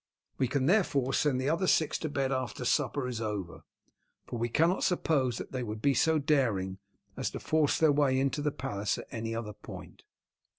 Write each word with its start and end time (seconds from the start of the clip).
We 0.39 0.47
can 0.47 0.65
therefore 0.65 1.13
send 1.13 1.39
the 1.39 1.47
other 1.49 1.67
six 1.67 1.99
to 1.99 2.09
bed 2.09 2.31
after 2.31 2.65
supper 2.65 3.07
is 3.07 3.21
over, 3.21 3.65
for 4.25 4.39
we 4.39 4.49
cannot 4.49 4.83
suppose 4.83 5.37
that 5.37 5.51
they 5.51 5.61
would 5.61 5.79
be 5.79 5.93
so 5.93 6.17
daring 6.17 6.79
as 7.15 7.29
to 7.29 7.39
force 7.39 7.77
their 7.77 7.91
way 7.91 8.19
into 8.19 8.41
the 8.41 8.51
palace 8.51 8.97
at 8.97 9.05
any 9.11 9.35
other 9.35 9.53
point." 9.53 10.01